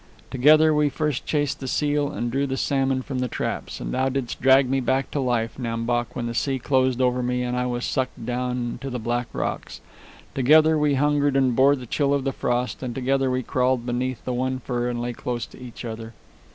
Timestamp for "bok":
5.85-6.15